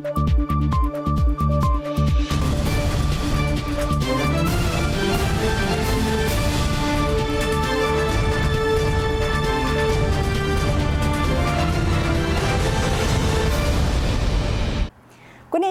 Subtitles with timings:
[0.00, 0.21] 关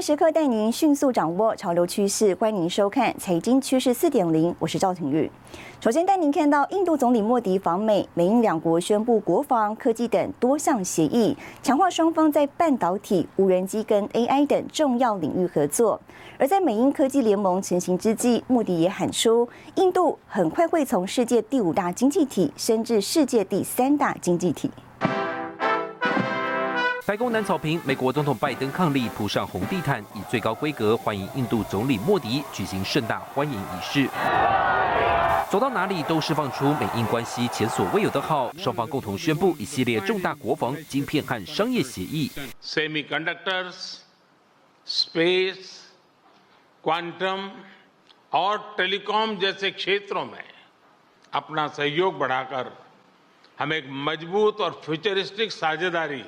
[0.02, 5.30] 时刻带您迅速掌握潮流趋势，欢迎收看《财经趋势四点零》，我是赵廷玉。
[5.80, 16.02] 首先带您看到印度总理莫迪访美，美印两国宣布国防、科技等多项协议，强化双方在半导体、无人机跟 AI 等重要领域合作。
[16.40, 24.72] 而在美英科技联盟成型之际，莫迪也喊出，印度很快会从世界第五大经济体升至世界第三大经济体。
[27.07, 34.09] 白宫南草坪，美国总统拜登伉俪铺上红地毯，以最高规格欢迎印度总理莫迪，举行盛大欢迎仪式。
[35.49, 42.33] 走到哪里都释放出美印关系前所未有的好，双方共同宣布一系列重大国防、晶片和商业协议。
[42.61, 43.99] Semiconductors,
[44.85, 45.83] space,
[46.83, 47.51] quantum
[48.33, 50.45] और टेलीकॉम जैसे क्षेत्रों में
[51.33, 52.73] अपना सहयोग बढ़ाकर
[53.59, 56.25] हम एक मजबूत और फ्यूचरिस्टिक साझेदारी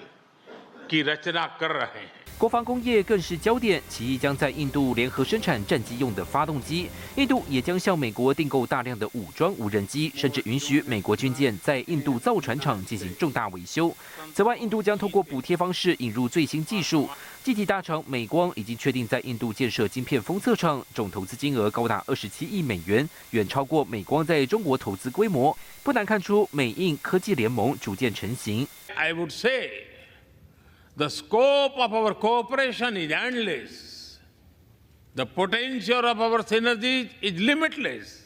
[2.37, 13.95] 国防工业更是焦点，其一将在印度联合生产战机用的发动机，印度也将向美国订购大量的武装无人机，甚至允许美国军舰在印度造船厂进行重大维修。
[14.35, 17.09] 此外，印度将通过补贴方式引入最新技术，
[17.43, 25.57] 机体大厂美光已经确定在印度建设晶片封测厂，总投资金额高达二十七亿美元，远超过美光在中国投资规模。
[25.81, 28.67] 不难看出，美印科技联盟逐渐成型。
[28.95, 29.92] I would say.
[30.95, 34.19] The scope of our cooperation is endless.
[35.15, 38.19] The potential of our synergies is limitless.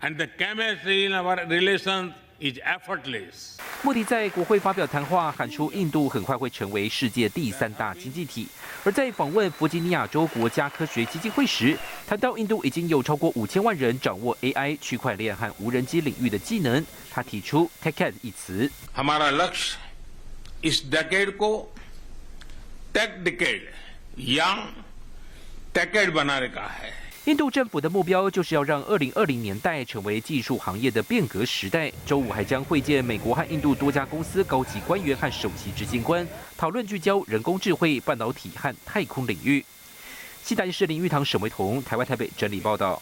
[0.00, 3.56] And the chemistry in our relations is effortless.
[3.82, 8.46] 莫迪在国会发表谈话，喊出印度很快会成为世界第三大经济体。
[8.84, 18.70] 而在访问弗吉尼亚州国家科学基金会时，谈到印度已经有超过五千万人掌握 AI、区块链和无人机领域的技能，他提出 “TechEd” 一词。
[20.61, 21.67] इस डेकेड को
[22.93, 23.61] टेक डेकेड
[24.17, 24.47] या
[25.73, 26.93] टेकेड बनाने का है
[27.25, 31.89] 印度政府的目标就是要让2020年代成为技术行业的变革时代。
[32.05, 39.63] 周五还将会见美国和印度多家公司高级官员和首席执行官，讨论聚焦人工智慧、半导体和太空领域。
[40.43, 43.01] 西达市林玉堂、沈维彤，台湾台北整理报道。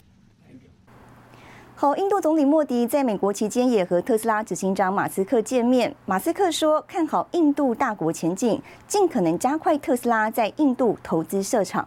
[1.79, 5.95] 好，印度总理莫迪在美国期间也和特斯拉执行长马斯克见面。
[6.07, 11.87] 马斯克说看好印度大国前景，尽可能加快特斯拉在印度投资设厂。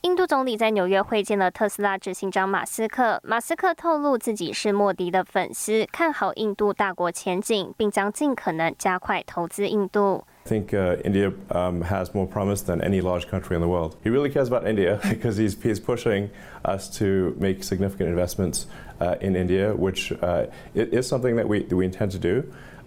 [0.00, 3.20] 印度总理在纽约会见了特斯拉执行长马斯克。
[3.22, 10.24] 马斯克透露自己是莫迪的粉丝，看好印度大国前景，并将尽可能加快投资印度。
[10.45, 13.97] I think uh, India um, has more promise than any large country in the world.
[14.03, 16.29] He really cares about India because he's, he's pushing
[16.63, 18.67] us to make significant investments
[19.01, 22.43] uh, in India, which uh, is something that we, that we intend to do.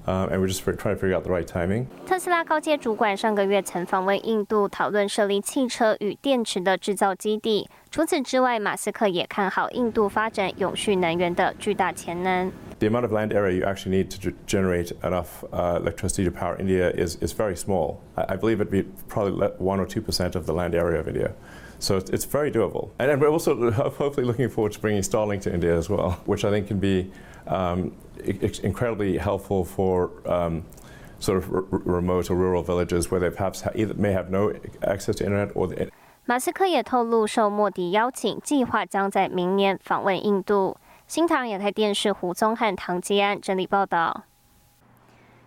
[0.07, 1.87] Um, and we're just trying to figure out the right timing.
[2.07, 7.69] 特斯拉高阶主管上个月曾访问印度，讨论设立汽车与电池的制造基地。
[7.91, 12.51] 除此之外，马斯克也看好印度发展永续能源的巨大潜能。
[12.79, 16.57] the amount of land area you actually need to generate enough uh, electricity to power
[16.57, 18.01] India is, is very small.
[18.17, 21.35] I, I believe it'd be probably 1 or 2% of the land area of India.
[21.79, 22.91] So it's, it's very doable.
[22.99, 26.45] And, and, we're also hopefully looking forward to bringing Starlink to India as well, which
[26.45, 27.11] I think can be
[27.47, 27.97] um,
[28.63, 30.65] incredibly helpful for um,
[31.21, 31.51] sort of
[31.87, 35.53] remote or rural villages where they perhaps ha either may have no access to internet
[35.55, 35.91] or the
[36.27, 40.77] 马斯克也透露，受莫迪邀请，计划将在明年访问印度。
[41.08, 44.24] 新唐亚太电视胡宗汉、唐吉安整理报道。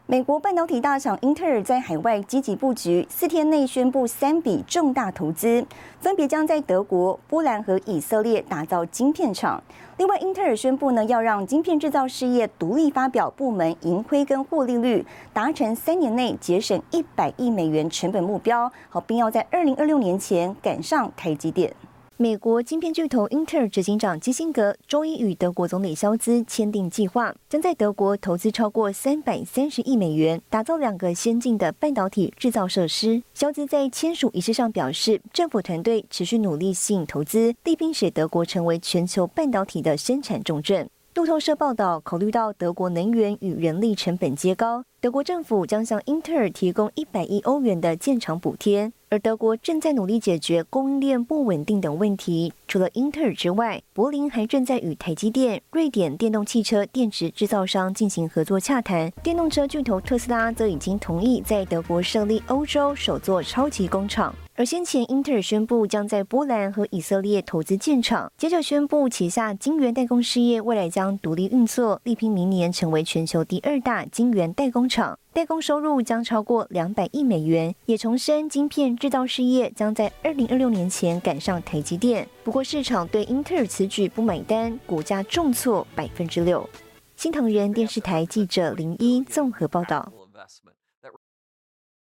[0.06, 5.66] 美国半导体大厂英特尔在海外积极布局，四天内宣布三笔重大投资，
[5.98, 9.60] 分别将在德国、波兰和以色列打造晶片厂。
[9.97, 21.74] 另外，英特尔宣布呢，要让晶片制造事业独立发表部门盈亏跟获利率，达成三年内节省一百亿美元成本目标，好，并要在二零二六年前赶上台积电。
[22.20, 33.22] 美国晶片巨头英特尔执行长基辛格周一与德国总理肖兹签订计划，将在德国投资超过三百三十亿美元，打造两个先进的半导体制造设施。
[33.34, 40.91] 肖兹在签署仪式上表示，政府团队持续努力吸引投资，力拼使德国成为全球半导体的生产重镇。
[41.14, 48.91] 路透社报道，考虑到德国能源与人力成本皆高，德国政府将向英特尔提供一百亿欧元的建厂补贴。
[49.10, 52.53] 而德国正在努力解决供应链不稳定等问题。
[52.66, 59.10] 除了英特尔之外，柏林还正在与台积电、瑞典电动汽车电池制造商进行合作洽谈。
[59.22, 64.34] 电动车巨头特斯拉则已经同意在德国设立欧洲首座超级工厂。
[64.56, 77.74] 而先前，英特尔宣布将在波兰和以色列投资建厂，接着宣布旗下晶圆代工事业未来将独立运作，力拼明年成为全球第二大晶圆代工厂，代工收入将超过两百亿美元。
[77.86, 82.26] 也重申，晶片制造事业将在二零二六年前赶上台积电。
[82.42, 86.68] 不过，市场对英特尔此举不买单，股价重挫百分之六。
[87.16, 90.12] 新唐人电视台记者林一综合报道。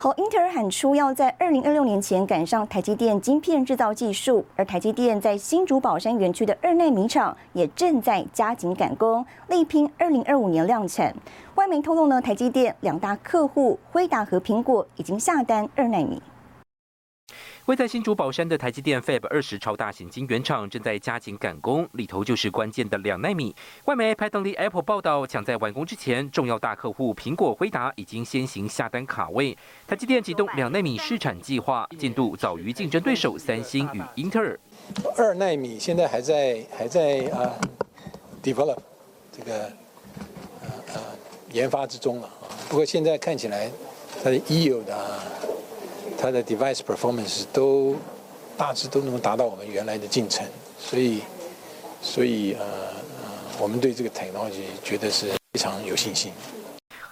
[0.03, 11.15] 好，英特尔喊出要在二零二六年前赶上台积电晶片制造技术，而台积电在新竹宝山园区的二奈米厂也正在加紧赶工，力拼二零二五年量产。
[11.55, 16.21] 外媒透露呢，台积电两大客户辉达和苹果已经下单二奈米。
[17.65, 23.55] 位在新竹宝山的台积电 Fab 二十超大型晶圆厂正在加紧赶工，里头就是关键的两纳米。
[23.85, 29.57] 外媒 p a t e n Apple 报道，抢在完工之前，重要大客户苹果、辉达已经先行下单卡位。
[29.87, 34.59] 台积电启动两纳米试产计划，进度早于竞争对手三星与英特尔。
[35.15, 37.55] 二纳米现在还在还在啊
[38.43, 38.77] develop
[39.31, 39.63] 这个
[40.61, 41.01] 呃呃
[41.51, 42.51] 研发之中了啊。
[42.67, 43.71] 不过现在看起来
[44.23, 45.23] 它的 yield 啊。
[46.23, 47.97] 它的 device performance 都
[48.55, 50.47] 大致都能达到我们原来的进程，
[50.79, 51.19] 所以，
[52.01, 53.29] 所以呃呃，
[53.59, 56.31] 我们对这个 technology 觉得是非常有信心。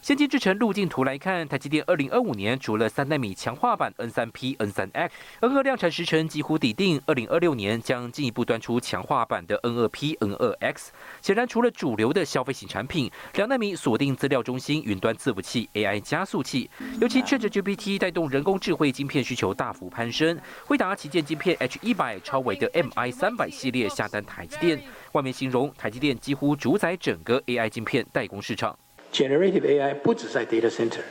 [0.01, 10.91] 先进制程路径图来看，台积电二零二五年除了三纳米强化版 N 三 P、N 三 X、N 二量产时程几乎底定，二零二六年将进一步端出强化版的 N 二 P、N 二 X。
[11.21, 16.67] 显然，除了主流的消费型产品，两纳米锁定资料中心、云端伺服器、AI 加速器，
[16.99, 20.35] 尤其 ChatGPT 带动人工智慧晶片需求大幅攀升。
[20.65, 24.81] 惠达旗舰晶片 H 一百超维的 MI 三百系列下单台积电，
[25.11, 28.75] 外面形容台积电几乎主宰整个 AI 晶片代工市场。
[29.11, 31.01] Generative AI 不止在 data center，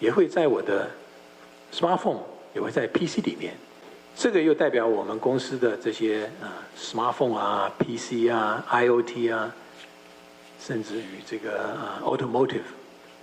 [0.00, 0.90] 也会在我的
[1.72, 2.20] smartphone，
[2.54, 3.54] 也会在 PC 里面。
[4.16, 9.54] 这个又代表我们公司的这些啊 smartphone 啊、PC 啊、IOT 啊，
[10.60, 12.62] 甚至于这个啊 automotive，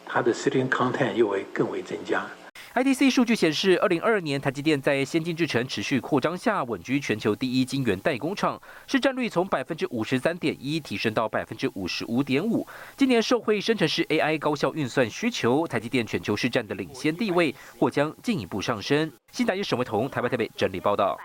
[0.06, 2.28] 它的 sitting content 又会更为增加。
[2.74, 12.66] IDC 数据显示，二零二二年台积电在先进制程持续扩张下，稳居全球第一晶圆代工厂，市占率从百分之五十三点一提升到百分之五十五点五。
[12.96, 19.12] 今年受惠生成式 AI 高效运算需求，台积电全球市占的领先地位或将进一步上升。
[19.34, 21.20] 新台记沈维彤台湾台北整理报道。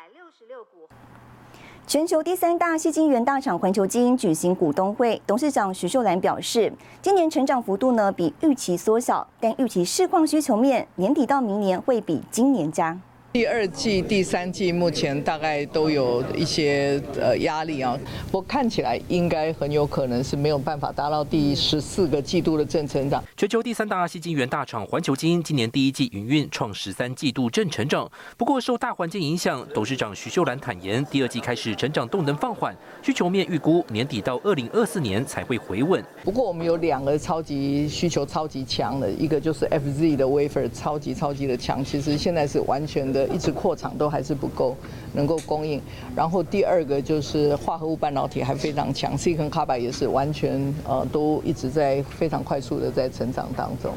[1.89, 12.99] 全球第三大吸金源大厂环球基因举行股东会，董事长徐秀兰表示，今年成长幅度呢比预期缩小，但预期市况需求面年底到明年会比今年加。
[13.37, 17.95] 第二季、第三季目前大概都有一些呃压力啊，
[18.33, 23.23] 我看起来应该很有可能是没有办法达到第十四个季度的正成长。
[23.37, 36.03] 全球第三大细晶圆大厂环球晶今年第一季营运创十三季度正成长，不过受大环境影响，董事长徐秀兰坦言，第二季开始成长动能放缓，需求面预估年底到二零二四年才会回稳。
[36.25, 43.26] 不过我们有两个超级需求超级强的，一个就是 FZ 的 wafer 超级超级的强，其实现在是完全的。
[43.29, 44.77] 一直扩厂都还是不够
[45.13, 45.81] 能够供应，
[46.15, 53.93] 然后第二个就是化合物半导体还非常强，Silicon Carbide 也是完全呃都一直在非常快速的在成长当中。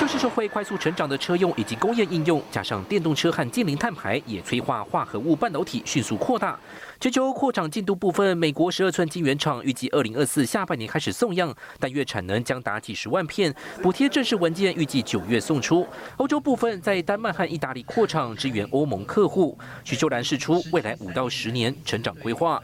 [0.00, 6.58] 就是社会快速成长的车用以及工业应用，加上电动车和近零碳排，也催化化合物半导体迅速扩大。
[7.02, 13.52] 全球扩厂进度部分，美国十二寸晶圆厂预计二零二四下半年开始送样，但月产能将达几十万片。
[13.82, 15.84] 补贴正式文件预计九月送出。
[16.18, 19.58] 欧洲部分在丹麦和意大利扩厂支援欧盟客户。
[19.82, 22.62] 徐秀兰释出未来五到十年成长规划。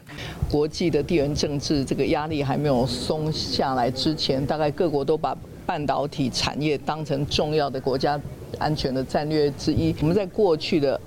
[0.49, 5.35] 国际的地缘政治这个压力还没有松下来之前，大概各国都把。
[5.65, 8.19] 半导体产业当成重要的国家
[8.57, 9.93] 安全的战略之一。
[10.01, 10.99] 我们在过去的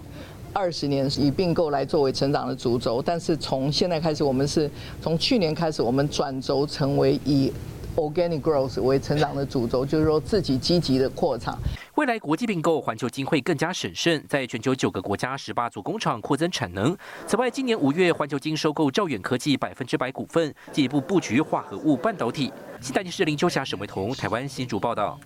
[0.53, 7.53] 二十年以并购来作为成长的主轴，但是从现在开始，我们是从去年开始，我们转轴成为以
[7.97, 11.59] organic growth 为成长的主轴，就是说自己积极的扩厂。
[11.97, 16.97] 未来国际并购，环球金会更加审慎，在全球九个国家十八座工厂扩增产能。
[17.27, 22.51] 此外，今年五月，环球金收购兆远科技百分之百股份，进一步布局化合物半导体。
[22.81, 25.19] 新台电视林秋霞、沈维彤，台湾新竹报道。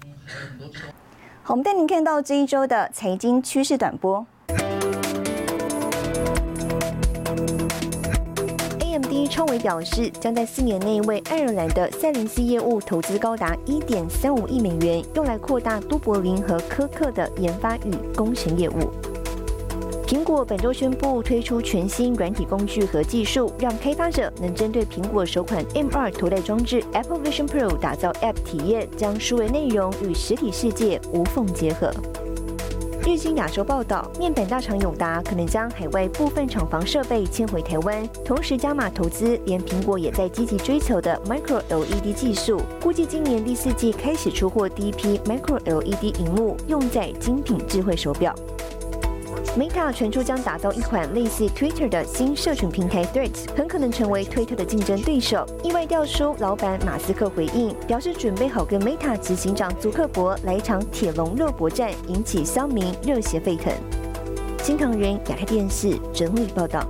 [1.45, 4.27] 好，我们带您看到这一周的财经趋势短波。
[9.37, 18.91] 创维表示，将在四年内为爱尔兰的赛伦斯业务投资高达一点三五亿美元，用来扩大都柏林和科克的研发与工程业务。
[20.07, 31.93] 苹果本周宣布推出全新软体工具和技术，让开发者能针对苹果首款 M2 头戴装置 Apple Vision Pro 打造 App 体验，将数位内容与实体世界无缝结合。
[33.07, 48.35] 日经亚洲报道，面板大厂永达可能将海外部分厂房设备迁回台湾，同时加码投资，连苹果也在积极追求的 Micro LED 技术，估计今年第四季开始出货第一批 Micro LED 荧幕，用在精品智慧手表。
[49.57, 55.47] Meta 传出将打造一款类似 Twitter 的新社群平台 Threads，很可能成为推特的竞争对手。
[55.63, 63.73] 意外调出老板马斯克回应，表示准备好跟 Meta 执行长祖克伯来一场铁笼肉搏战，引起乡民热血沸腾。
[64.63, 66.87] 新唐人亚太电视整理报道。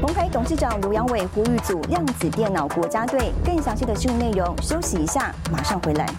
[0.00, 6.12] 鸿海董事长刘扬伟呼吁组量子电脑国家队，更详细的新闻内容，休息一下，马上回来。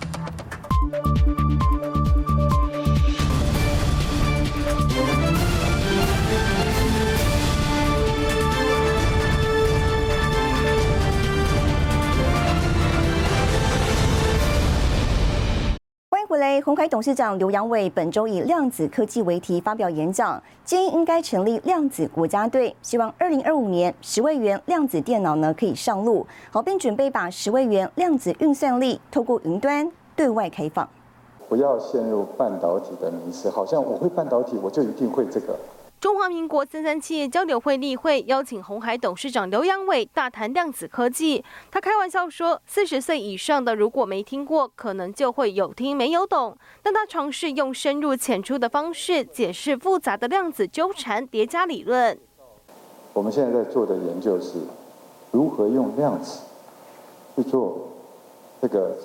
[16.61, 30.87] 鸿海董事长刘扬伟本周以量子科技为题发表演讲，建议应该成立量子国家队，希望二零二五年十位元量子电脑呢可以上路，好，并准备把十位元量子运算力透过云端对外开放。
[31.47, 35.55] 不要陷入半导体的迷思，好像我会半导体，我就一定会这个。
[36.03, 41.41] 中华民国三三企业交流会例会邀请红海董事长刘扬伟大谈量子科技。
[41.71, 52.19] 他开玩笑说：“四十岁以上的如果没听过，可能就会有听没有懂。”但他尝试用深入浅出的方式解释复杂的量子纠缠叠加理论。
[53.13, 54.57] 我们现在在做的研究是
[55.31, 56.41] 如何用量子
[57.37, 57.79] 去做
[58.61, 58.97] 这个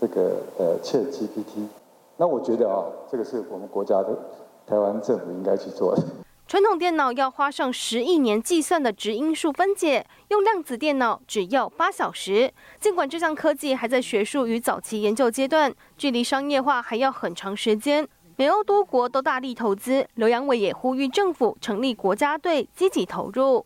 [0.00, 1.68] 这个呃 Chat GPT。
[2.16, 4.18] 那我觉得啊，这个是我们国家的
[4.66, 6.02] 台湾政府应该去做的。
[6.50, 12.52] 传统电脑要花上十亿年计算的值因数分解，用量子电脑只要八小时。
[12.80, 18.04] 尽管这项科技还在学术与早期研究阶段，距离商业化还要很长时间。
[18.34, 23.64] 美欧多国都大力投资，刘扬伟也呼吁政府成立国家队，积极投入。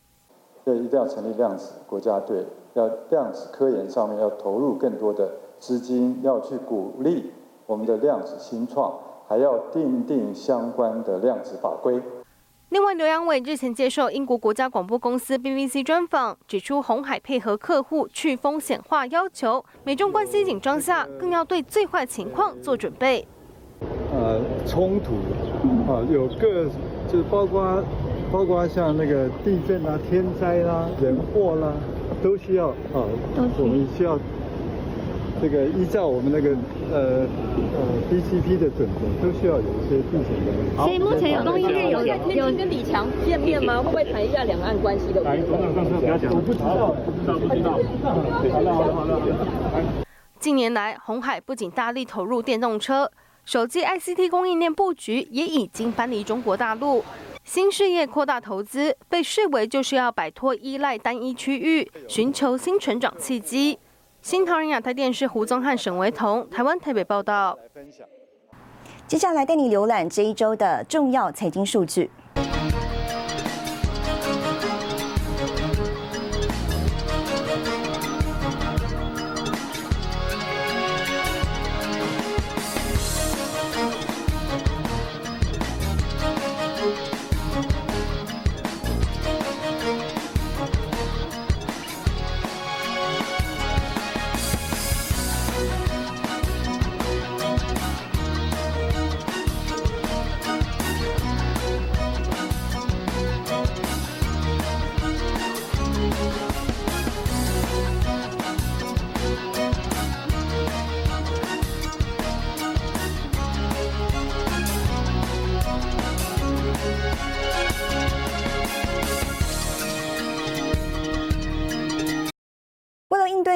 [0.62, 7.32] 对，一定要成立量子国家队，要量子科研上面要投入更多的资金，要去鼓励
[7.64, 8.92] 我们的量子新创，
[9.26, 11.98] 还要定定相关的量子法规。
[12.70, 23.26] 另外，刘扬伟日前接受英国国家广播公司 BBC 专访，指出红海配合客户去风险化要求，美中关系紧张下，更要对最坏情况做准备。
[24.12, 25.12] 呃，冲突
[25.92, 26.64] 啊，有各
[27.08, 27.84] 就是包括
[28.32, 31.72] 包括像那个地震啊、天灾啦、人祸啦，
[32.22, 33.06] 都需要啊，
[33.58, 34.18] 我们需要。
[35.44, 36.56] 这个依照我们那个
[36.90, 37.28] 呃
[37.76, 40.82] 呃 BCP 的准则，都需要有一些避险的。
[40.82, 43.76] 所以目前有东西有有跟李强见面吗？
[43.82, 45.46] 会不会谈一下两岸关系的问题？
[46.00, 47.72] 不要讲，我不知道，不知道，不知道。
[48.54, 49.84] 好了好了好了。
[50.40, 53.10] 近年来，红海不仅大力投入电动车、
[53.44, 57.04] 手机 ICT 供应链布局，也已经搬离中国大陆。
[57.44, 63.78] 新事业扩大投资，被视为就是要摆脱依赖单一区域，寻求新成长契机。
[64.24, 67.58] 新唐人亚太电视胡宗汉、沈维彤，台湾台北报道。
[69.06, 72.10] 接下来带你浏览这一周的重要财经数据。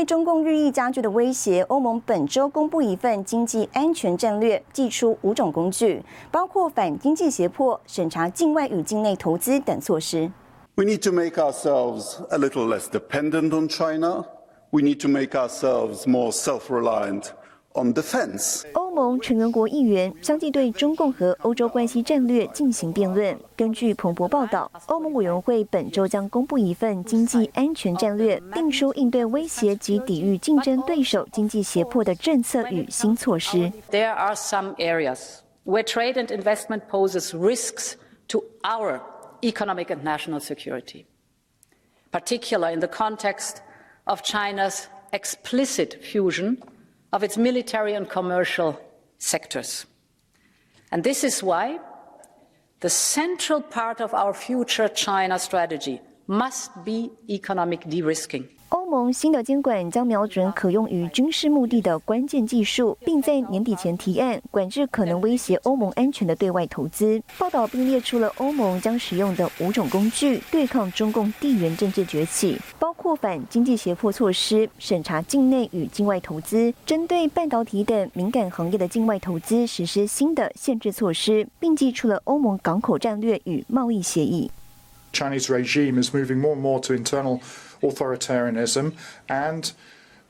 [0.09, 10.33] 中共日益加剧的威胁，欧盟本周公布一份经济安全战略，寄出五种工具，包括反经济胁迫、审查境外与境内投资等措施。
[10.77, 14.25] We need to make ourselves a little less dependent on China.
[14.71, 17.25] We need to make ourselves more self-reliant
[17.75, 18.65] on defense.
[18.73, 23.39] 欧盟成员国议员相继对中共和欧洲关系战略进行辩论。
[23.57, 33.73] 根据彭博报道，欧盟委员会本周将公布一份经济安全战略，定出应对威胁及抵御竞争对手经济胁迫的政策与新措施。
[33.91, 37.93] There are some areas where trade and investment poses risks
[38.29, 39.01] to our
[39.43, 41.05] economic and national security,
[42.11, 43.59] particularly in the context
[44.05, 46.57] of China's explicit fusion
[47.13, 48.81] of its military and commercial
[49.19, 49.87] sectors.
[50.93, 51.79] And this is why
[52.81, 58.49] the central part of our future China strategy must be economic de risking.
[58.71, 67.23] 欧盟新的监管将瞄准可用于军事目的的关键技术，并在年底前提案管制可能威胁欧盟安全的对外投资。
[67.39, 84.51] 报道并列出了欧盟将使用的五种工具对抗中共地缘政治崛起，包括反经济胁迫措施、审查境内与境外投资、针对半导体等敏感行业的境外投资实施新的限制措施，并寄出了欧盟港口战略与贸易协议。
[85.11, 87.41] Chinese regime is moving more and more to internal
[87.82, 88.94] authoritarianism
[89.28, 89.74] and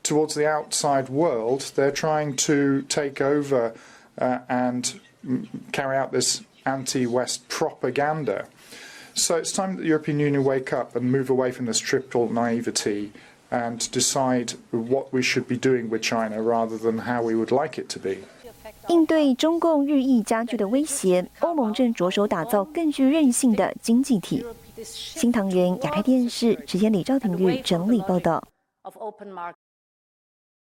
[0.02, 3.72] towards the outside world, they're trying to take over
[4.18, 5.00] uh, and
[5.72, 8.46] carry out this anti West propaganda.
[9.14, 12.30] So it's time that the European Union wake up and move away from this triple
[12.30, 13.12] naivety
[13.50, 17.78] and decide what we should be doing with China rather than how we would like
[17.78, 18.18] it to be.
[18.88, 24.44] 应对中共日益加剧的威胁，欧盟正着手打造更具韧性的经济体。
[24.83, 28.43] 新唐人亚太电视直接李兆廷玉整理报道。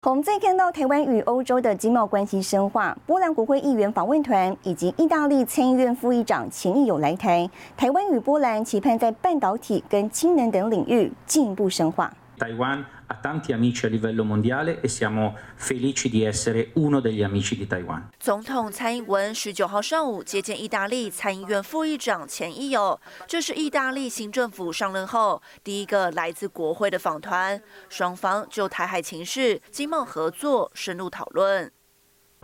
[0.06, 12.14] 我们再看到台湾与欧洲的经贸关系深化，波兰国会议员访问团以及意大利参议院副议长钱义友来台，台湾与波兰期盼在半导体跟氢能等领域进一步深化。
[12.39, 17.67] Taiwan ha tanti amici a livello mondiale e siamo felici di essere uno degli amici di
[17.67, 18.11] Taiwan.
[18.21, 31.73] 总统蔡英文十九号上午接见意大利参议院副议长钱义友，这是意大利新政府上任后第一个来自国会的访团，双方就台海情势、经贸合作深入讨论。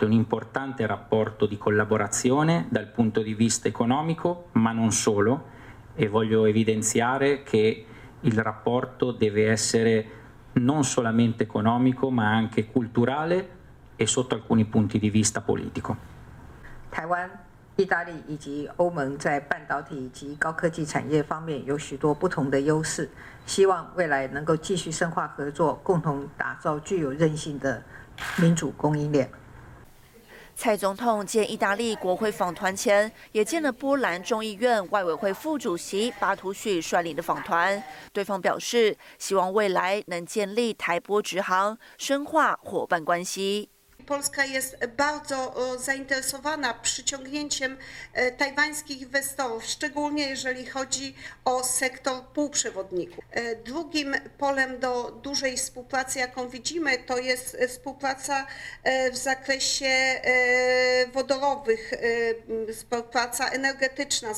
[0.01, 5.45] Un importante rapporto di collaborazione dal punto di vista economico, ma non solo,
[5.95, 7.87] e voglio evidenziare che
[8.21, 10.07] il rapporto deve essere
[10.55, 13.49] non solamente economico ma anche culturale
[13.97, 15.97] e sotto alcuni punti di vista politico.
[16.91, 17.29] 台湾、
[17.77, 23.11] 意大利以及欧盟在半导体及高科技产业方面有许多不同的优势，
[23.47, 27.83] 希望未来能够继续深化合作，共同打造具有韧性的
[28.37, 29.29] 民主供应链。
[30.62, 37.82] 蔡总统见意大利国会访团前，也见了波兰众议院外委会副主席巴图许率领的访团。
[38.12, 43.70] 对方表示，希望未来能建立台波直航，深化伙伴关系。
[44.10, 47.78] Polska jest bardzo zainteresowana przyciągnięciem
[48.38, 53.24] tajwańskich inwestorów, szczególnie jeżeli chodzi o sektor półprzewodników.
[53.66, 58.48] Drugim polem do dużej współpracy, jaką widzimy, to jest współpraca
[59.12, 60.22] w zakresie
[61.14, 61.92] wodorowych,
[62.74, 64.34] współpraca energetyczna.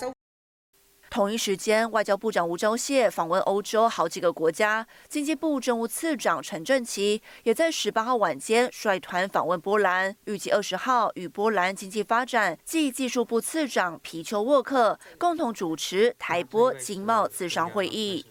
[1.11, 18.25] 同一时间，外交部长吴钊燮访问欧洲好几个国家，经济部政务次长陈振奇也在十八号晚间率团访问波兰，预计二十号与波兰经济发展暨技术部次长皮丘沃克共同主持台波经贸自商会议。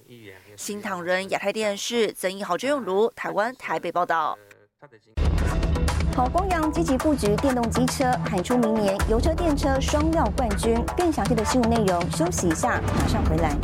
[0.57, 4.38] 新唐人亚太电视曾义豪、周永如台湾台北报道。
[6.20, 10.78] 好，光阳积极布局电动机车，喊出明年油车电车双料冠军。
[10.94, 13.56] 更详细的新闻内容，休息一下，马上回来。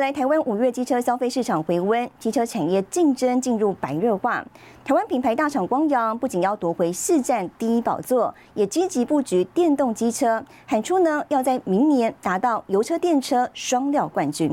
[0.00, 4.42] 来，台湾五月机车消费市场回温，机车产业竞争进入白热化。
[4.82, 14.50] 台湾品牌大厂光阳不仅要夺回市占第一宝座，也积极布局电动机车，喊出呢要在明年达到油车电车双料冠军。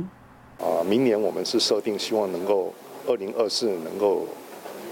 [0.60, 2.74] 啊，明年我们是设定希望能够
[3.08, 4.26] 二零二四能够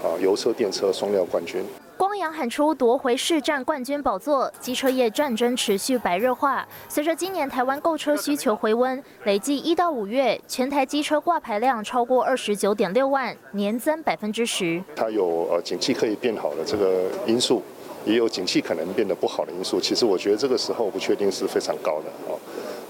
[0.02, 1.62] 啊油车电车双料冠军。
[2.06, 6.64] 光阳喊出夺回市占冠军宝座，机车业战争持续白热化。
[6.88, 14.80] 随着今年台湾购车需求回温，累计一到五月全台机车挂牌量超过二十九点六万，年增百分之十。
[14.94, 17.60] 它有呃景气可以变好的这个因素，
[18.04, 19.80] 也有景气可能变得不好的因素。
[19.80, 22.38] 其实我觉得这个时候不确定是非常高的哦。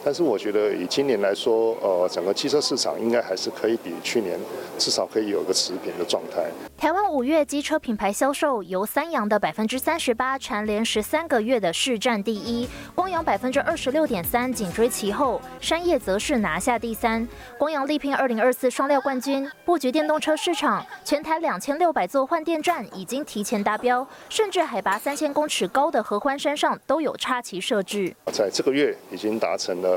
[0.07, 4.39] 但是我觉得以今年来说，呃，整个汽车市场应该还是可以比去年
[4.79, 6.45] 至少可以有一个持平的状态。
[6.79, 17.27] 台湾五月机车品牌销售由三洋的百分之三十八蝉联十三个月的市占第一，光阳百分之二十六点三紧追其后，山叶则是拿下第三。
[17.59, 28.15] 光阳力拼二零二四双料冠军，布局电动车市场，全台两千六百座换电站已经提前达标，甚至海拔三千公尺高的合欢山上都有插旗设置。
[28.33, 29.96] 在这个月已经达成了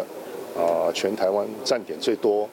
[0.58, 2.50] 啊，全台湾站点最多，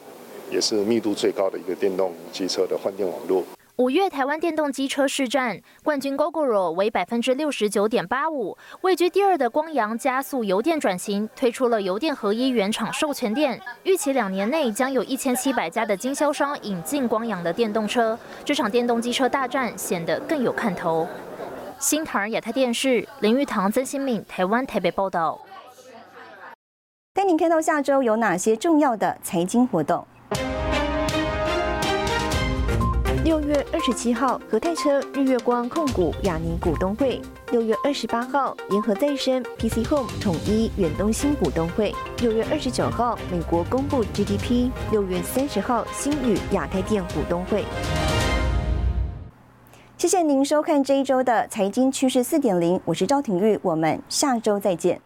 [0.51, 3.43] 也是密度最高的一个电动机车的换电网络。
[3.77, 21.07] 五月台湾电动机车市占冠军 GoGoRo 为百分之六十九点八五，位居第二的光阳加速油电转型，推出了油电合一原厂授权店，预期两年内将有一千七百家的经销商引进光阳的电动车，这场电动机车大战显得更有看头。
[21.77, 25.39] 新唐亚太电视林玉堂、曾新敏，台湾台北报道。
[27.17, 30.05] 带您看到下周有哪些重要的财经活动。
[33.23, 47.65] 六月二十七号，和泰车、日月光控股亚尼股东会；六月二十八号，联合再生、PC Home 统一远东新股东会；六月二十九号，美国公布 GDP；六月三十号，新宇亚太电股东会。
[49.97, 55.01] 谢谢您收看这一周的财经趋势四点零，我是赵廷玉，我们下周再见。